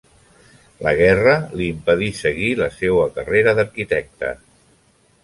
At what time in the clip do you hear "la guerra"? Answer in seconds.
0.85-1.35